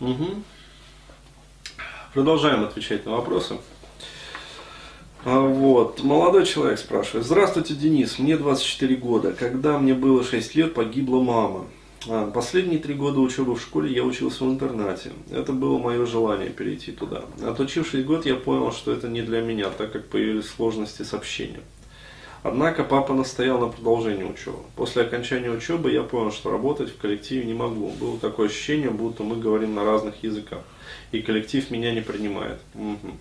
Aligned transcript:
Угу. 0.00 0.26
Продолжаем 2.14 2.64
отвечать 2.64 3.04
на 3.06 3.12
вопросы. 3.12 3.56
А, 5.24 5.40
вот, 5.40 6.02
молодой 6.02 6.46
человек 6.46 6.78
спрашивает. 6.78 7.26
Здравствуйте, 7.26 7.74
Денис, 7.74 8.18
мне 8.18 8.36
24 8.36 8.96
года. 8.96 9.32
Когда 9.32 9.78
мне 9.78 9.94
было 9.94 10.22
6 10.24 10.54
лет, 10.54 10.74
погибла 10.74 11.20
мама. 11.20 11.66
А, 12.08 12.30
последние 12.30 12.78
три 12.78 12.94
года 12.94 13.20
учебы 13.20 13.56
в 13.56 13.60
школе 13.60 13.92
я 13.92 14.04
учился 14.04 14.44
в 14.44 14.50
интернате. 14.50 15.12
Это 15.30 15.52
было 15.52 15.78
мое 15.78 16.06
желание 16.06 16.50
перейти 16.50 16.92
туда. 16.92 17.24
Отучившись 17.42 18.04
год, 18.04 18.24
я 18.26 18.36
понял, 18.36 18.72
что 18.72 18.92
это 18.92 19.08
не 19.08 19.22
для 19.22 19.40
меня, 19.40 19.70
так 19.70 19.92
как 19.92 20.08
появились 20.08 20.48
сложности 20.48 21.02
с 21.02 21.12
общением. 21.12 21.62
Однако 22.42 22.84
папа 22.84 23.14
настоял 23.14 23.58
на 23.58 23.66
продолжении 23.68 24.22
учебы. 24.22 24.58
После 24.76 25.02
окончания 25.02 25.50
учебы 25.50 25.90
я 25.90 26.02
понял, 26.02 26.30
что 26.30 26.50
работать 26.50 26.90
в 26.90 26.98
коллективе 26.98 27.44
не 27.44 27.54
могу. 27.54 27.90
Было 27.90 28.18
такое 28.18 28.46
ощущение, 28.48 28.90
будто 28.90 29.24
мы 29.24 29.36
говорим 29.36 29.74
на 29.74 29.84
разных 29.84 30.22
языках, 30.22 30.62
и 31.10 31.20
коллектив 31.20 31.68
меня 31.70 31.92
не 31.92 32.00
принимает. 32.00 32.60
Угу. 32.74 33.12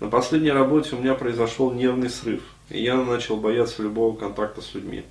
На 0.00 0.08
последней 0.08 0.52
работе 0.52 0.94
у 0.94 1.00
меня 1.00 1.14
произошел 1.14 1.72
нервный 1.72 2.08
срыв, 2.10 2.42
и 2.70 2.80
я 2.80 2.96
начал 2.96 3.36
бояться 3.36 3.82
любого 3.82 4.16
контакта 4.16 4.62
с 4.62 4.74
людьми. 4.74 5.02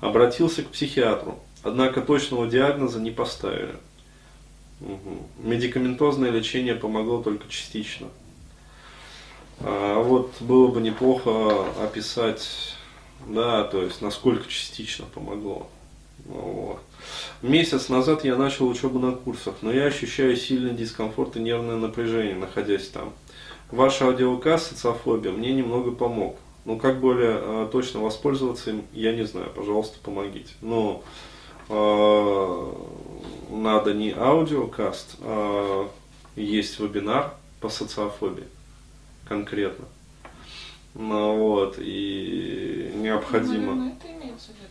Обратился 0.00 0.64
к 0.64 0.68
психиатру, 0.68 1.38
однако 1.62 2.00
точного 2.00 2.48
диагноза 2.48 2.98
не 2.98 3.12
поставили. 3.12 3.76
Угу. 4.80 5.48
Медикаментозное 5.48 6.30
лечение 6.30 6.74
помогло 6.74 7.22
только 7.22 7.48
частично. 7.48 8.08
А 9.64 10.02
вот 10.02 10.32
было 10.40 10.68
бы 10.68 10.80
неплохо 10.80 11.66
описать, 11.80 12.74
да, 13.26 13.64
то 13.64 13.82
есть 13.82 14.02
насколько 14.02 14.48
частично 14.48 15.04
помогло. 15.12 15.68
Вот. 16.24 16.80
Месяц 17.42 17.88
назад 17.88 18.24
я 18.24 18.36
начал 18.36 18.68
учебу 18.68 18.98
на 18.98 19.12
курсах, 19.12 19.56
но 19.62 19.72
я 19.72 19.86
ощущаю 19.86 20.36
сильный 20.36 20.74
дискомфорт 20.74 21.36
и 21.36 21.40
нервное 21.40 21.76
напряжение, 21.76 22.34
находясь 22.34 22.88
там. 22.88 23.12
Ваш 23.70 24.02
аудиокасс 24.02 24.68
«Социофобия» 24.68 25.32
мне 25.32 25.52
немного 25.52 25.92
помог. 25.92 26.36
Ну, 26.64 26.76
как 26.76 27.00
более 27.00 27.38
э, 27.40 27.68
точно 27.72 28.00
воспользоваться 28.00 28.70
им, 28.70 28.84
я 28.92 29.12
не 29.14 29.24
знаю. 29.24 29.50
Пожалуйста, 29.54 29.98
помогите. 30.02 30.52
Но 30.60 31.02
э, 31.68 32.72
надо 33.50 33.94
не 33.94 34.12
аудиокаст, 34.12 35.16
а 35.20 35.88
есть 36.36 36.78
вебинар 36.78 37.34
по 37.60 37.68
социофобии 37.68 38.44
конкретно. 39.32 39.86
Ну, 40.94 41.38
вот, 41.38 41.76
и 41.78 42.92
необходимо. 42.96 43.74
Ну, 43.74 43.92
это 43.92 44.12
имеется 44.12 44.50
в 44.52 44.56
виду. 44.56 44.68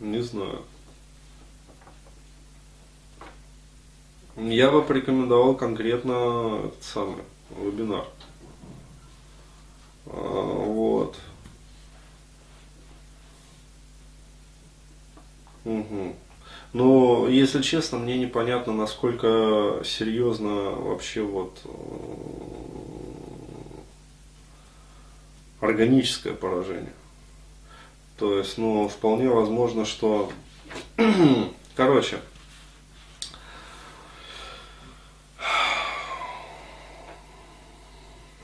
Не 0.00 0.22
знаю. 0.22 0.64
Я 4.36 4.70
бы 4.70 4.82
порекомендовал 4.82 5.54
конкретно 5.54 6.62
этот 6.64 6.82
самый 6.82 7.22
вебинар. 7.50 8.06
А, 10.06 10.64
вот. 10.64 11.18
Угу. 15.66 16.16
Но, 16.72 17.28
если 17.28 17.60
честно, 17.60 17.98
мне 17.98 18.18
непонятно, 18.18 18.72
насколько 18.72 19.82
серьезно 19.84 20.70
вообще 20.70 21.20
вот 21.22 21.60
э, 21.64 21.68
органическое 25.60 26.32
поражение. 26.32 26.94
То 28.16 28.38
есть, 28.38 28.56
ну, 28.56 28.88
вполне 28.88 29.28
возможно, 29.28 29.84
что... 29.84 30.32
Короче, 31.76 32.18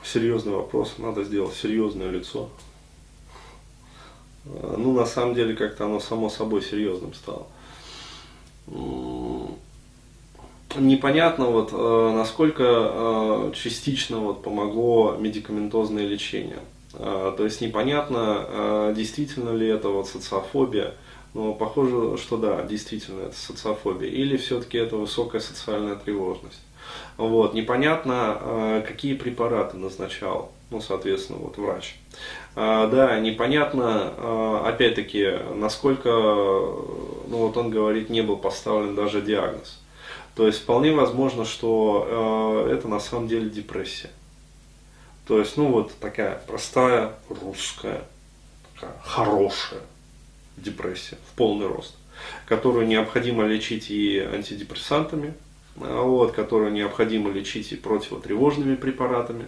серьезный 0.05 0.53
вопрос, 0.53 0.95
надо 0.99 1.25
сделать 1.25 1.55
серьезное 1.55 2.11
лицо. 2.11 2.51
Э, 4.45 4.75
ну, 4.77 4.93
на 4.93 5.07
самом 5.07 5.35
деле, 5.35 5.55
как-то 5.55 5.87
оно 5.87 6.01
само 6.01 6.29
собой 6.29 6.63
серьезным 6.63 7.15
стало. 7.15 7.47
Непонятно, 10.77 11.47
вот, 11.47 11.71
э, 11.73 12.13
насколько 12.15 12.65
э, 12.65 13.53
частично 13.55 14.19
вот, 14.19 14.43
помогло 14.43 15.17
медикаментозное 15.19 16.07
лечение. 16.07 16.61
То 16.93 17.45
есть 17.45 17.61
непонятно, 17.61 18.93
действительно 18.97 19.51
ли 19.51 19.69
это 19.69 19.91
вот 19.91 20.09
социофобия, 20.09 20.95
но 21.35 21.53
похоже, 21.53 22.17
что 22.17 22.39
да, 22.39 22.63
действительно 22.63 23.27
это 23.27 23.37
социофобия. 23.37 24.09
Или 24.09 24.37
все-таки 24.37 24.79
это 24.79 24.97
высокая 24.97 25.41
социальная 25.41 25.97
тревожность. 25.97 26.61
Вот, 27.17 27.55
непонятно, 27.55 28.39
э, 28.41 28.85
какие 28.87 29.15
препараты 29.15 29.77
назначал, 29.77 30.51
ну, 30.71 30.81
соответственно, 30.81 31.39
вот 31.41 31.59
врач. 31.59 31.97
Да, 32.55 33.21
непонятно, 33.21 34.13
э, 34.17 34.63
опять-таки, 34.67 35.35
насколько, 35.55 36.11
ну, 37.29 37.39
вот 37.39 37.57
он 37.57 37.71
говорит, 37.71 38.11
не 38.11 38.23
был 38.23 38.37
поставлен 38.37 38.95
даже 38.95 39.21
диагноз. 39.21 39.81
То 40.35 40.47
есть 40.47 40.61
вполне 40.61 40.93
возможно, 40.93 41.45
что 41.45 42.67
э, 42.69 42.75
это 42.75 42.89
на 42.89 43.01
самом 43.01 43.29
деле 43.29 43.51
депрессия. 43.51 44.11
То 45.27 45.39
есть, 45.39 45.57
ну 45.57 45.67
вот 45.71 45.93
такая 46.01 46.41
простая 46.47 47.13
русская, 47.29 48.03
такая 48.75 48.97
хорошая 49.03 49.83
депрессия 50.57 51.19
в 51.31 51.37
полный 51.37 51.67
рост, 51.67 51.95
которую 52.47 52.87
необходимо 52.87 53.45
лечить 53.45 53.91
и 53.91 54.19
антидепрессантами, 54.19 55.35
а, 55.81 56.03
вот, 56.03 56.33
которую 56.33 56.73
необходимо 56.73 57.31
лечить 57.31 57.73
и 57.73 57.77
противотревожными 57.77 58.75
препаратами, 58.75 59.47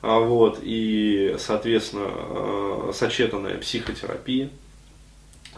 а, 0.00 0.18
вот, 0.18 0.60
и, 0.62 1.36
соответственно, 1.38 2.06
а, 2.08 2.90
сочетанная 2.94 3.58
психотерапия, 3.58 4.48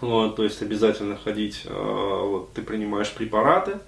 вот, 0.00 0.36
то 0.36 0.44
есть 0.44 0.62
обязательно 0.62 1.16
ходить, 1.16 1.66
вот, 1.66 2.52
ты 2.54 2.62
принимаешь 2.62 3.12
препараты, 3.12 3.78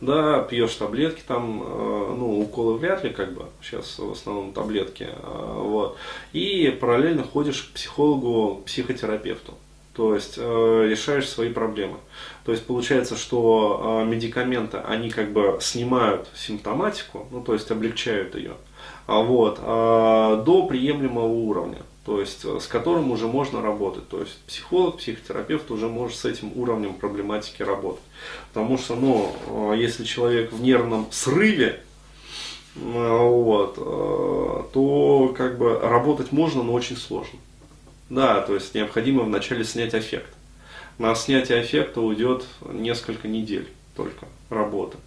да, 0.00 0.42
пьешь 0.42 0.74
таблетки, 0.74 1.22
там, 1.26 1.58
ну, 2.18 2.40
уколы 2.40 2.78
вряд 2.78 3.04
ли, 3.04 3.10
как 3.10 3.32
бы, 3.32 3.46
сейчас 3.62 3.98
в 3.98 4.12
основном 4.12 4.52
таблетки, 4.52 5.08
вот, 5.22 5.96
и 6.32 6.76
параллельно 6.80 7.22
ходишь 7.22 7.62
к 7.62 7.74
психологу, 7.74 8.62
психотерапевту. 8.66 9.54
То 9.94 10.14
есть 10.14 10.34
э, 10.38 10.86
решаешь 10.90 11.28
свои 11.28 11.50
проблемы. 11.50 11.98
То 12.44 12.50
есть 12.50 12.66
получается, 12.66 13.16
что 13.16 14.02
э, 14.02 14.04
медикаменты, 14.04 14.78
они 14.78 15.08
как 15.08 15.32
бы 15.32 15.58
снимают 15.60 16.28
симптоматику, 16.34 17.28
ну 17.30 17.40
то 17.40 17.54
есть 17.54 17.70
облегчают 17.70 18.34
ее, 18.34 18.54
а 19.06 19.22
вот, 19.22 19.60
э, 19.60 20.42
до 20.44 20.66
приемлемого 20.66 21.26
уровня, 21.26 21.82
то 22.04 22.20
есть 22.20 22.44
э, 22.44 22.58
с 22.60 22.66
которым 22.66 23.10
уже 23.10 23.26
можно 23.26 23.62
работать. 23.62 24.08
То 24.08 24.20
есть 24.20 24.38
психолог, 24.46 24.98
психотерапевт 24.98 25.70
уже 25.70 25.88
может 25.88 26.18
с 26.18 26.24
этим 26.24 26.52
уровнем 26.54 26.94
проблематики 26.94 27.62
работать. 27.62 28.02
Потому 28.52 28.76
что, 28.76 28.94
ну, 28.94 29.34
э, 29.46 29.76
если 29.78 30.04
человек 30.04 30.52
в 30.52 30.60
нервном 30.60 31.06
срыве, 31.10 31.80
э, 32.76 33.18
вот, 33.18 33.78
э, 33.78 34.62
то 34.72 35.34
как 35.36 35.58
бы 35.58 35.78
работать 35.78 36.30
можно, 36.30 36.62
но 36.62 36.74
очень 36.74 36.96
сложно. 36.96 37.38
Да, 38.10 38.42
то 38.42 38.54
есть 38.54 38.74
необходимо 38.74 39.22
вначале 39.22 39.64
снять 39.64 39.94
эффект. 39.94 40.32
На 40.98 41.14
снятие 41.14 41.62
эффекта 41.62 42.02
уйдет 42.02 42.44
несколько 42.70 43.28
недель 43.28 43.68
только 43.96 44.26
работы. 44.50 44.98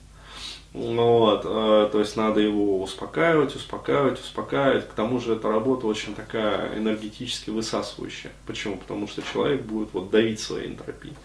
Вот, 0.77 1.41
э, 1.43 1.89
то 1.91 1.99
есть 1.99 2.15
надо 2.15 2.39
его 2.39 2.83
успокаивать, 2.83 3.55
успокаивать, 3.55 4.19
успокаивать. 4.19 4.88
К 4.88 4.93
тому 4.93 5.19
же 5.19 5.33
эта 5.33 5.49
работа 5.49 5.88
очень 5.88 6.13
такая 6.13 6.77
энергетически 6.77 7.49
высасывающая. 7.49 8.31
Почему? 8.45 8.77
Потому 8.77 9.07
что 9.07 9.23
человек 9.23 9.63
будет 9.63 9.89
вот 9.93 10.11
давить 10.11 10.39
своей 10.39 10.67
энтропией. 10.67 11.15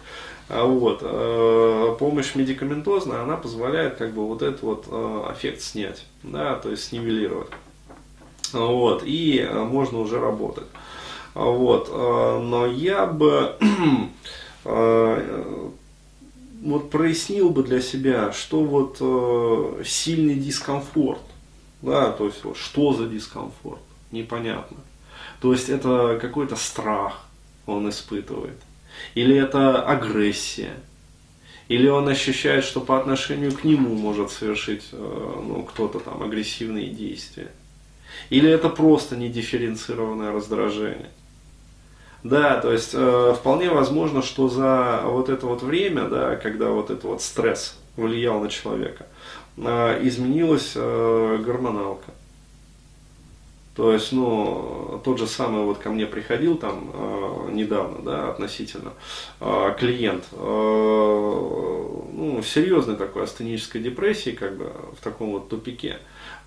А 0.48 0.64
вот, 0.64 1.00
э, 1.02 1.96
помощь 1.98 2.34
медикаментозная, 2.34 3.20
она 3.22 3.36
позволяет 3.36 3.96
как 3.96 4.12
бы 4.14 4.26
вот 4.26 4.40
этот 4.40 4.62
вот 4.62 4.86
э, 4.90 5.32
эффект 5.34 5.60
снять, 5.60 6.06
да, 6.22 6.54
то 6.54 6.70
есть 6.70 6.84
снивелировать. 6.84 7.50
Вот, 8.54 9.02
и 9.04 9.46
можно 9.52 9.98
уже 9.98 10.18
работать. 10.18 10.66
Вот, 11.34 11.90
э, 11.92 12.38
но 12.42 12.66
я 12.66 13.06
бы 13.06 13.54
э, 14.64 15.70
вот 16.62 16.90
прояснил 16.90 17.50
бы 17.50 17.62
для 17.62 17.80
себя, 17.80 18.32
что 18.32 18.62
вот 18.64 18.98
э, 19.00 19.82
сильный 19.84 20.36
дискомфорт, 20.36 21.20
да, 21.82 22.12
то 22.12 22.26
есть 22.26 22.44
вот, 22.44 22.56
что 22.56 22.92
за 22.92 23.06
дискомфорт, 23.06 23.80
непонятно. 24.12 24.78
То 25.40 25.52
есть 25.52 25.68
это 25.68 26.18
какой-то 26.20 26.54
страх 26.56 27.26
он 27.66 27.88
испытывает, 27.88 28.58
или 29.14 29.36
это 29.36 29.82
агрессия, 29.82 30.74
или 31.68 31.88
он 31.88 32.08
ощущает, 32.08 32.64
что 32.64 32.80
по 32.80 32.98
отношению 32.98 33.52
к 33.52 33.64
нему 33.64 33.94
может 33.94 34.30
совершить 34.30 34.84
ну, 34.92 35.66
кто-то 35.68 35.98
там 35.98 36.22
агрессивные 36.22 36.88
действия, 36.88 37.50
или 38.30 38.48
это 38.48 38.68
просто 38.68 39.16
недифференцированное 39.16 40.32
раздражение. 40.32 41.10
Да, 42.24 42.60
то 42.60 42.72
есть 42.72 42.92
э, 42.94 43.34
вполне 43.36 43.70
возможно, 43.70 44.22
что 44.22 44.48
за 44.48 45.02
вот 45.04 45.28
это 45.28 45.46
вот 45.46 45.62
время, 45.62 46.04
да, 46.04 46.36
когда 46.36 46.68
вот 46.68 46.90
этот 46.90 47.04
вот 47.04 47.22
стресс 47.22 47.78
влиял 47.96 48.40
на 48.40 48.48
человека, 48.48 49.06
изменилась 49.56 50.74
гормоналка. 50.74 52.10
То 53.74 53.94
есть, 53.94 54.12
ну, 54.12 55.00
тот 55.02 55.18
же 55.18 55.26
самый 55.26 55.62
вот 55.62 55.78
ко 55.78 55.88
мне 55.88 56.04
приходил 56.04 56.56
там 56.56 56.90
э, 56.92 57.50
недавно, 57.52 58.02
да, 58.02 58.28
относительно, 58.28 58.92
э, 59.40 59.74
клиент, 59.78 60.24
э, 60.32 60.36
ну, 60.36 62.42
серьезной 62.44 62.96
такой 62.96 63.24
астенической 63.24 63.80
депрессии, 63.80 64.30
как 64.30 64.58
бы, 64.58 64.72
в 64.98 65.02
таком 65.02 65.30
вот 65.30 65.48
тупике. 65.48 65.98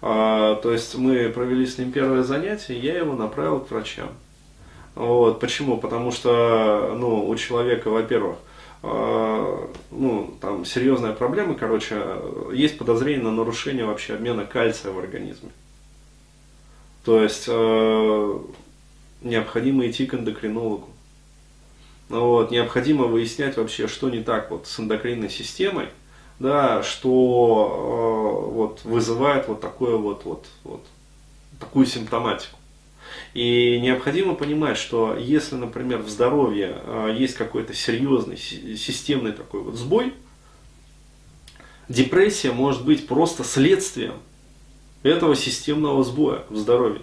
Э, 0.03 0.55
то 0.61 0.71
есть, 0.71 0.95
мы 0.95 1.29
провели 1.29 1.65
с 1.65 1.79
ним 1.79 1.91
первое 1.91 2.21
занятие, 2.21 2.77
я 2.77 2.99
его 2.99 3.15
направил 3.15 3.59
к 3.59 3.71
врачам. 3.71 4.09
Вот, 4.95 5.41
почему? 5.41 5.77
Потому 5.77 6.11
что, 6.11 6.95
ну, 6.97 7.27
у 7.27 7.35
человека, 7.35 7.89
во-первых, 7.89 8.37
э, 8.81 9.67
ну, 9.91 10.33
там 10.39 10.63
серьезная 10.63 11.11
проблема, 11.11 11.55
короче, 11.55 12.01
есть 12.53 12.77
подозрение 12.77 13.23
на 13.23 13.31
нарушение 13.31 13.85
вообще 13.85 14.15
обмена 14.15 14.45
кальция 14.45 14.91
в 14.91 14.99
организме. 14.99 15.49
То 17.03 17.21
есть 17.21 17.45
э, 17.47 18.39
необходимо 19.21 19.85
идти 19.87 20.05
к 20.05 20.13
эндокринологу. 20.13 20.87
Ну 22.07 22.27
вот, 22.27 22.51
необходимо 22.51 23.05
выяснять 23.05 23.57
вообще, 23.57 23.87
что 23.87 24.09
не 24.09 24.21
так 24.21 24.49
вот 24.51 24.67
с 24.67 24.79
эндокринной 24.79 25.29
системой, 25.29 25.89
да, 26.39 26.83
что 26.83 28.47
э, 28.47 28.53
вот, 28.53 28.83
вызывает 28.85 29.47
вот 29.47 29.59
такое 29.59 29.97
вот, 29.97 30.23
вот, 30.25 30.45
вот, 30.63 30.83
такую 31.59 31.85
симптоматику. 31.85 32.57
И 33.35 33.81
необходимо 33.81 34.33
понимать, 34.33 34.77
что 34.77 35.13
если, 35.17 35.55
например, 35.55 35.99
в 35.99 36.09
здоровье 36.09 36.77
э, 36.81 37.15
есть 37.19 37.35
какой-то 37.35 37.73
серьезный 37.73 38.37
системный 38.37 39.33
такой 39.33 39.61
вот 39.61 39.75
сбой, 39.75 40.13
депрессия 41.89 42.53
может 42.53 42.85
быть 42.85 43.07
просто 43.07 43.43
следствием 43.43 44.13
этого 45.03 45.35
системного 45.35 46.01
сбоя 46.05 46.45
в 46.49 46.55
здоровье. 46.55 47.01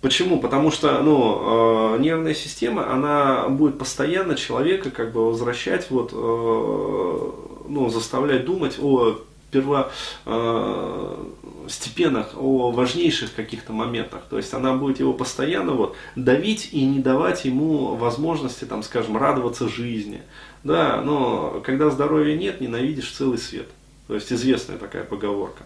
Почему? 0.00 0.40
Потому 0.40 0.70
что 0.70 1.02
ну, 1.02 1.96
э, 1.96 1.98
нервная 2.00 2.32
система, 2.32 2.90
она 2.90 3.50
будет 3.50 3.78
постоянно 3.78 4.34
человека 4.34 4.90
как 4.90 5.12
бы 5.12 5.26
возвращать, 5.26 5.90
вот, 5.90 6.12
э, 6.14 7.30
ну, 7.68 7.90
заставлять 7.90 8.46
думать 8.46 8.78
о 8.80 9.20
первостепенных, 9.50 12.34
о 12.36 12.70
важнейших 12.70 13.34
каких-то 13.34 13.72
моментах. 13.72 14.22
То 14.28 14.36
есть 14.36 14.54
она 14.54 14.74
будет 14.74 15.00
его 15.00 15.12
постоянно 15.12 15.72
вот, 15.72 15.96
давить 16.16 16.70
и 16.72 16.84
не 16.84 17.00
давать 17.00 17.44
ему 17.44 17.96
возможности, 17.96 18.64
там, 18.64 18.82
скажем, 18.82 19.16
радоваться 19.16 19.68
жизни. 19.68 20.22
Да, 20.62 21.00
но 21.02 21.62
когда 21.64 21.90
здоровья 21.90 22.36
нет, 22.36 22.60
ненавидишь 22.60 23.10
целый 23.10 23.38
свет. 23.38 23.68
То 24.10 24.14
есть 24.14 24.32
известная 24.32 24.76
такая 24.76 25.04
поговорка. 25.04 25.62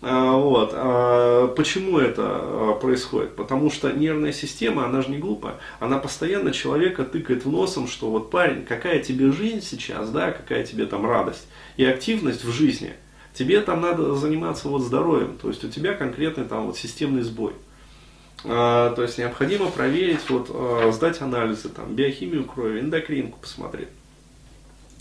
А, 0.00 0.36
вот. 0.36 0.70
А 0.74 1.48
почему 1.48 1.98
это 1.98 2.22
а, 2.24 2.78
происходит? 2.80 3.36
Потому 3.36 3.70
что 3.70 3.90
нервная 3.90 4.32
система, 4.32 4.86
она 4.86 5.02
же 5.02 5.10
не 5.10 5.18
глупая, 5.18 5.56
она 5.80 5.98
постоянно 5.98 6.52
человека 6.52 7.04
тыкает 7.04 7.44
в 7.44 7.50
носом, 7.50 7.88
что 7.88 8.10
вот 8.10 8.30
парень, 8.30 8.64
какая 8.64 9.00
тебе 9.00 9.32
жизнь 9.32 9.60
сейчас, 9.60 10.10
да, 10.10 10.30
какая 10.30 10.64
тебе 10.64 10.86
там 10.86 11.04
радость 11.04 11.48
и 11.76 11.84
активность 11.84 12.44
в 12.44 12.52
жизни, 12.52 12.94
тебе 13.34 13.60
там 13.60 13.80
надо 13.80 14.14
заниматься 14.14 14.68
вот 14.68 14.80
здоровьем, 14.80 15.36
то 15.36 15.48
есть 15.48 15.62
у 15.64 15.68
тебя 15.68 15.94
конкретный 15.94 16.44
там 16.44 16.66
вот 16.66 16.78
системный 16.78 17.22
сбой. 17.22 17.52
А, 18.44 18.94
то 18.94 19.02
есть 19.02 19.18
необходимо 19.18 19.70
проверить, 19.70 20.28
вот, 20.28 20.48
а, 20.50 20.90
сдать 20.92 21.20
анализы, 21.22 21.68
там, 21.70 21.94
биохимию 21.94 22.44
крови, 22.44 22.80
эндокринку 22.80 23.38
посмотреть. 23.40 23.88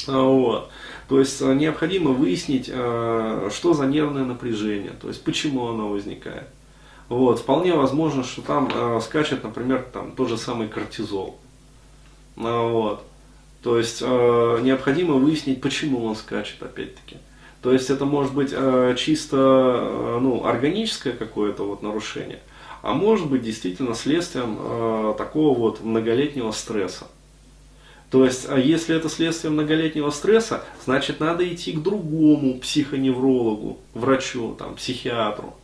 А, 0.07 0.21
вот. 0.21 0.69
То 1.09 1.19
есть 1.19 1.41
э, 1.41 1.53
необходимо 1.53 2.12
выяснить, 2.12 2.69
э, 2.71 3.50
что 3.53 3.74
за 3.74 3.85
нервное 3.85 4.24
напряжение, 4.24 4.91
то 5.00 5.09
есть 5.09 5.24
почему 5.24 5.68
оно 5.68 5.89
возникает. 5.89 6.47
Вот. 7.09 7.39
Вполне 7.39 7.74
возможно, 7.74 8.24
что 8.24 8.41
там 8.41 9.01
скачет, 9.01 9.44
например, 9.44 9.85
там, 9.91 10.13
тот 10.13 10.30
же 10.30 10.38
самый 10.38 10.69
кортизол. 10.69 11.38
А, 12.38 12.69
вот. 12.69 13.06
То 13.62 13.77
есть 13.77 14.01
необходимо 14.01 15.15
выяснить, 15.15 15.62
почему 15.62 16.03
он 16.06 16.15
скачет, 16.15 16.62
опять-таки. 16.63 17.18
То 17.63 17.71
есть 17.71 17.89
это 17.89 18.06
может 18.06 18.33
быть 18.33 18.54
чисто 18.98 20.18
ну, 20.21 20.45
органическое 20.45 21.13
какое-то 21.13 21.63
вот 21.63 21.81
нарушение, 21.81 22.42
а 22.81 22.94
может 22.94 23.27
быть 23.30 23.42
действительно 23.42 23.95
следствием 23.95 25.15
такого 25.15 25.57
вот 25.57 25.81
многолетнего 25.81 26.51
стресса. 26.51 27.07
То 28.12 28.25
есть, 28.25 28.48
а 28.48 28.60
если 28.60 28.95
это 28.95 29.10
следствие 29.10 29.50
многолетнего 29.50 30.12
стресса, 30.12 30.63
значит 30.86 31.19
надо 31.19 31.51
идти 31.51 31.71
к 31.71 31.81
другому 31.81 32.60
психоневрологу, 32.60 33.80
врачу, 33.95 34.56
там, 34.59 34.75
психиатру, 34.75 35.56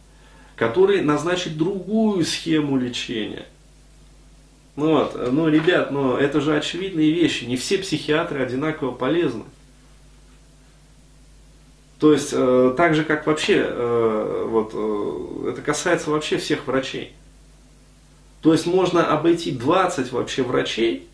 который 0.56 1.02
назначит 1.02 1.58
другую 1.58 2.26
схему 2.26 2.78
лечения. 2.78 3.46
Ну 4.76 4.94
вот, 4.94 5.32
ну, 5.32 5.48
ребят, 5.50 5.92
но 5.92 6.18
это 6.18 6.42
же 6.42 6.56
очевидные 6.56 7.12
вещи. 7.12 7.44
Не 7.44 7.58
все 7.58 7.78
психиатры 7.78 8.42
одинаково 8.42 8.92
полезны. 8.94 9.44
То 12.00 12.14
есть, 12.14 12.30
э, 12.32 12.74
так 12.78 12.96
же, 12.96 13.04
как 13.04 13.28
вообще, 13.28 13.66
э, 13.68 14.46
вот, 14.48 14.72
э, 14.74 15.50
это 15.52 15.62
касается 15.62 16.12
вообще 16.12 16.38
всех 16.38 16.66
врачей. 16.66 17.14
То 18.42 18.54
есть, 18.54 18.66
можно 18.66 19.06
обойти 19.12 19.52
20 19.52 20.12
вообще 20.12 20.44
врачей, 20.44 21.08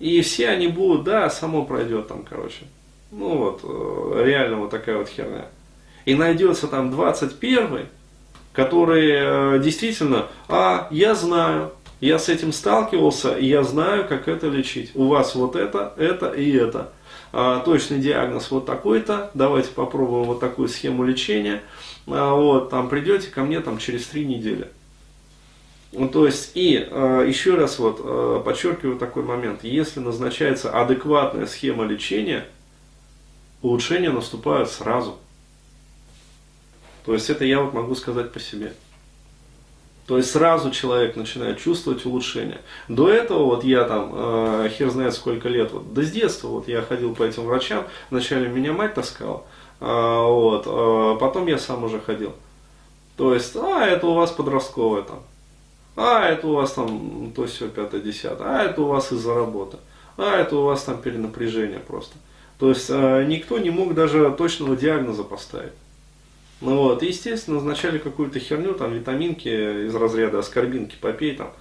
и 0.00 0.20
все 0.22 0.48
они 0.48 0.66
будут, 0.66 1.04
да, 1.04 1.30
само 1.30 1.64
пройдет 1.64 2.08
там, 2.08 2.24
короче. 2.28 2.64
Ну 3.12 3.38
вот, 3.38 3.60
э, 3.62 4.24
реально 4.24 4.56
вот 4.56 4.70
такая 4.70 4.98
вот 4.98 5.08
херня. 5.08 5.46
И 6.04 6.14
найдется 6.14 6.66
там 6.66 6.90
21 6.90 7.86
который 8.54 9.56
э, 9.56 9.58
действительно, 9.58 10.26
а, 10.48 10.86
я 10.90 11.14
знаю, 11.14 11.72
я 12.00 12.18
с 12.18 12.28
этим 12.28 12.52
сталкивался, 12.52 13.36
и 13.36 13.46
я 13.46 13.62
знаю, 13.62 14.06
как 14.06 14.28
это 14.28 14.48
лечить. 14.48 14.92
У 14.94 15.06
вас 15.06 15.34
вот 15.34 15.56
это, 15.56 15.94
это 15.96 16.28
и 16.30 16.50
это. 16.52 16.92
А, 17.32 17.60
точный 17.60 17.98
диагноз 17.98 18.50
вот 18.50 18.66
такой-то, 18.66 19.30
давайте 19.34 19.70
попробуем 19.70 20.24
вот 20.24 20.40
такую 20.40 20.68
схему 20.68 21.04
лечения. 21.04 21.62
А, 22.06 22.34
вот, 22.34 22.70
там 22.70 22.88
придете 22.88 23.30
ко 23.30 23.42
мне 23.42 23.60
там 23.60 23.78
через 23.78 24.06
три 24.06 24.24
недели. 24.24 24.68
Ну, 25.96 26.08
то 26.08 26.26
есть, 26.26 26.52
и 26.54 26.88
э, 26.90 27.24
еще 27.26 27.54
раз 27.54 27.78
вот 27.78 28.00
э, 28.02 28.42
подчеркиваю 28.44 28.98
такой 28.98 29.22
момент, 29.22 29.62
если 29.62 30.00
назначается 30.00 30.72
адекватная 30.72 31.46
схема 31.46 31.84
лечения, 31.84 32.46
улучшения 33.62 34.10
наступают 34.10 34.70
сразу. 34.70 35.16
То 37.04 37.14
есть, 37.14 37.30
это 37.30 37.44
я 37.44 37.60
вот 37.60 37.74
могу 37.74 37.94
сказать 37.94 38.32
по 38.32 38.40
себе. 38.40 38.74
То 40.06 40.18
есть 40.18 40.30
сразу 40.30 40.70
человек 40.70 41.16
начинает 41.16 41.58
чувствовать 41.58 42.04
улучшение. 42.04 42.60
До 42.88 43.08
этого 43.08 43.44
вот 43.44 43.64
я 43.64 43.84
там, 43.84 44.10
э, 44.12 44.68
хер 44.70 44.90
знает 44.90 45.14
сколько 45.14 45.48
лет, 45.48 45.72
вот, 45.72 45.94
да 45.94 46.02
с 46.02 46.10
детства 46.10 46.48
вот 46.48 46.68
я 46.68 46.82
ходил 46.82 47.14
по 47.14 47.22
этим 47.22 47.44
врачам, 47.44 47.84
вначале 48.10 48.48
меня 48.48 48.74
мать 48.74 48.94
таскала, 48.94 49.44
э, 49.80 49.84
вот, 49.86 50.64
э, 50.66 51.18
потом 51.18 51.46
я 51.46 51.58
сам 51.58 51.84
уже 51.84 52.00
ходил. 52.00 52.32
То 53.16 53.32
есть, 53.32 53.56
а, 53.56 53.86
это 53.86 54.06
у 54.06 54.14
вас 54.14 54.30
подростковое 54.32 55.02
там, 55.02 55.22
а 55.96 56.24
это 56.24 56.48
у 56.48 56.54
вас 56.54 56.72
там 56.72 57.32
то 57.34 57.46
все 57.46 57.68
пятое, 57.68 58.00
десятое, 58.00 58.46
а 58.46 58.62
это 58.64 58.82
у 58.82 58.86
вас 58.86 59.10
из-за 59.10 59.34
работы, 59.34 59.78
а 60.18 60.36
это 60.36 60.56
у 60.56 60.64
вас 60.64 60.82
там 60.82 60.98
перенапряжение 60.98 61.78
просто. 61.78 62.16
То 62.58 62.68
есть 62.68 62.90
э, 62.90 63.24
никто 63.26 63.58
не 63.58 63.70
мог 63.70 63.94
даже 63.94 64.30
точного 64.36 64.76
диагноза 64.76 65.24
поставить. 65.24 65.72
Ну 66.64 66.78
вот, 66.78 67.02
и, 67.02 67.08
естественно, 67.08 67.56
назначали 67.56 67.98
какую-то 67.98 68.38
херню, 68.38 68.72
там, 68.72 68.94
витаминки 68.94 69.48
из 69.86 69.94
разряда 69.94 70.38
аскорбинки 70.38 70.96
попей, 70.98 71.36
там, 71.36 71.52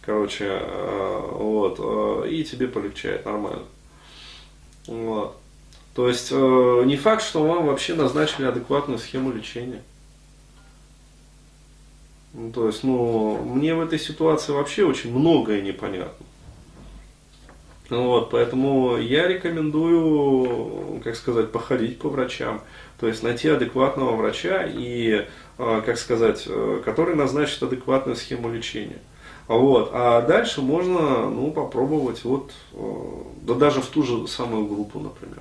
короче, 0.00 0.46
э, 0.48 1.20
вот, 1.30 1.76
э, 1.78 2.28
и 2.28 2.42
тебе 2.42 2.66
полегчает 2.66 3.24
нормально. 3.24 3.62
Вот. 4.88 5.36
То 5.94 6.08
есть, 6.08 6.30
э, 6.32 6.82
не 6.86 6.96
факт, 6.96 7.22
что 7.22 7.46
вам 7.46 7.66
вообще 7.66 7.94
назначили 7.94 8.46
адекватную 8.46 8.98
схему 8.98 9.30
лечения. 9.30 9.84
Ну, 12.34 12.50
то 12.50 12.66
есть, 12.66 12.82
ну, 12.82 13.40
мне 13.44 13.76
в 13.76 13.80
этой 13.80 14.00
ситуации 14.00 14.50
вообще 14.50 14.84
очень 14.84 15.16
многое 15.16 15.62
непонятно. 15.62 16.26
Вот, 17.90 18.30
поэтому 18.30 18.96
я 18.96 19.28
рекомендую, 19.28 21.00
как 21.04 21.14
сказать, 21.14 21.52
походить 21.52 22.00
по 22.00 22.08
врачам, 22.08 22.60
то 22.98 23.06
есть 23.06 23.22
найти 23.22 23.48
адекватного 23.48 24.16
врача 24.16 24.64
и, 24.66 25.26
а, 25.56 25.80
как 25.82 25.98
сказать, 25.98 26.44
э, 26.46 26.82
который 26.84 27.14
назначит 27.14 27.62
адекватную 27.62 28.16
схему 28.16 28.50
лечения. 28.50 28.98
Вот, 29.46 29.90
а 29.92 30.22
дальше 30.22 30.60
можно, 30.60 31.30
ну, 31.30 31.50
попробовать 31.52 32.24
вот, 32.24 32.52
э, 32.72 33.02
да 33.42 33.54
даже 33.54 33.80
в 33.80 33.86
ту 33.86 34.02
же 34.02 34.26
самую 34.26 34.66
группу, 34.66 34.98
например. 34.98 35.40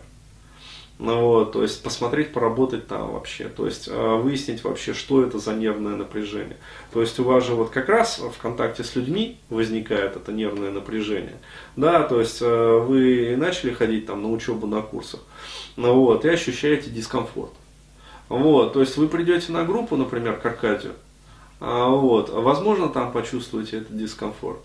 Ну, 1.00 1.22
вот, 1.22 1.52
то 1.52 1.62
есть 1.62 1.84
посмотреть, 1.84 2.34
поработать 2.34 2.88
там 2.88 3.14
вообще, 3.14 3.50
то 3.50 3.68
есть 3.68 3.88
э, 3.88 4.16
выяснить 4.16 4.64
вообще, 4.64 4.96
что 4.96 5.22
это 5.22 5.38
за 5.38 5.54
нервное 5.54 5.96
напряжение. 5.96 6.58
То 6.92 7.02
есть 7.02 7.20
у 7.20 7.24
вас 7.24 7.46
же 7.46 7.54
вот 7.54 7.70
как 7.70 7.88
раз 7.88 8.18
в 8.18 8.42
контакте 8.42 8.84
с 8.84 8.96
людьми 8.96 9.38
возникает 9.52 10.16
это 10.16 10.32
нервное 10.32 10.72
напряжение. 10.72 11.38
Да, 11.76 12.02
то 12.02 12.20
есть 12.20 12.42
э, 12.42 12.78
вы 12.80 13.36
начали 13.38 13.74
ходить 13.74 14.08
там 14.08 14.24
на 14.24 14.32
учебу 14.32 14.66
на 14.66 14.82
курсах, 14.82 15.20
ну, 15.76 15.94
вот, 15.94 16.26
и 16.26 16.30
ощущаете 16.30 16.90
дискомфорт. 16.90 17.52
Вот, 18.28 18.74
то 18.74 18.82
есть 18.82 18.98
вы 18.98 19.08
придете 19.08 19.52
на 19.52 19.64
группу, 19.64 19.98
например, 19.98 20.40
к 20.40 20.46
Аркадию, 20.48 20.94
а, 21.60 21.90
вот, 21.90 22.30
возможно, 22.30 22.90
там 22.90 23.12
почувствуете 23.12 23.78
этот 23.78 23.96
дискомфорт. 23.96 24.60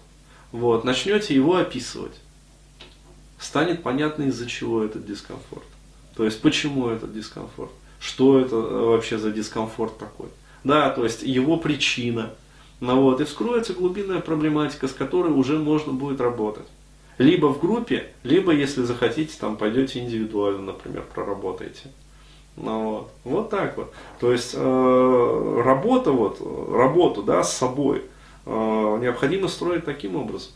Вот, 0.51 0.85
начнете 0.85 1.35
его 1.35 1.57
описывать. 1.57 2.19
Станет 3.39 3.83
понятно, 3.83 4.25
из-за 4.25 4.47
чего 4.47 4.83
этот 4.83 5.07
дискомфорт. 5.07 5.65
То 6.17 6.25
есть, 6.25 6.41
почему 6.43 6.89
этот 6.89 7.15
дискомфорт? 7.15 7.71
Что 8.01 8.39
это 8.39 8.57
вообще 8.57 9.19
за 9.19 9.31
дискомфорт 9.31 9.99
такой? 9.99 10.29
Да, 10.65 10.91
то 10.91 11.05
есть, 11.05 11.23
его 11.23 11.57
причина. 11.57 12.31
Ну 12.81 13.01
вот, 13.01 13.21
и 13.21 13.25
вскроется 13.25 13.75
глубинная 13.75 14.21
проблематика, 14.21 14.89
с 14.89 14.93
которой 14.93 15.33
уже 15.33 15.59
можно 15.59 15.93
будет 15.93 16.21
работать. 16.21 16.67
Либо 17.19 17.47
в 17.47 17.61
группе, 17.61 18.09
либо, 18.25 18.53
если 18.53 18.83
захотите, 18.83 19.35
там 19.39 19.57
пойдете 19.57 20.01
индивидуально, 20.01 20.73
например, 20.73 21.05
проработаете. 21.15 21.91
Ну, 22.57 22.91
вот. 22.91 23.13
вот 23.25 23.51
так 23.51 23.77
вот. 23.77 23.93
То 24.19 24.33
есть 24.33 24.55
э, 24.55 25.63
работа, 25.65 26.11
вот, 26.13 26.41
работу 26.75 27.23
да, 27.23 27.45
с 27.45 27.57
собой 27.57 28.03
э, 28.47 28.51
необходимо 29.01 29.49
строить 29.49 29.85
таким 29.85 30.17
образом. 30.17 30.53